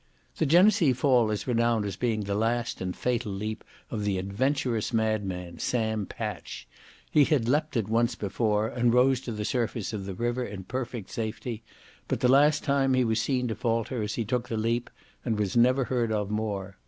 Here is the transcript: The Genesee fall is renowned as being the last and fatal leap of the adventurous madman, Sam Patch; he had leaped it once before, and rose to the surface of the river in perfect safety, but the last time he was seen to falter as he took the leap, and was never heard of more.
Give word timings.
The 0.37 0.47
Genesee 0.47 0.93
fall 0.93 1.29
is 1.29 1.45
renowned 1.45 1.85
as 1.85 1.95
being 1.95 2.21
the 2.21 2.33
last 2.33 2.81
and 2.81 2.95
fatal 2.95 3.31
leap 3.31 3.63
of 3.91 4.03
the 4.03 4.17
adventurous 4.17 4.91
madman, 4.91 5.59
Sam 5.59 6.07
Patch; 6.07 6.67
he 7.11 7.23
had 7.25 7.47
leaped 7.47 7.77
it 7.77 7.87
once 7.87 8.15
before, 8.15 8.67
and 8.67 8.95
rose 8.95 9.21
to 9.21 9.31
the 9.31 9.45
surface 9.45 9.93
of 9.93 10.07
the 10.07 10.15
river 10.15 10.43
in 10.43 10.63
perfect 10.63 11.11
safety, 11.11 11.61
but 12.07 12.19
the 12.19 12.27
last 12.27 12.63
time 12.63 12.95
he 12.95 13.03
was 13.03 13.21
seen 13.21 13.47
to 13.49 13.53
falter 13.55 14.01
as 14.01 14.15
he 14.15 14.25
took 14.25 14.49
the 14.49 14.57
leap, 14.57 14.89
and 15.23 15.37
was 15.37 15.55
never 15.55 15.83
heard 15.83 16.11
of 16.11 16.31
more. 16.31 16.77